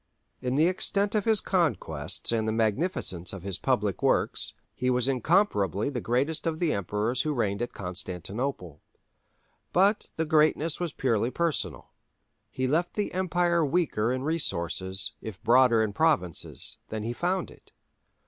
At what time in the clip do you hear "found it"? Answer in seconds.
17.13-17.71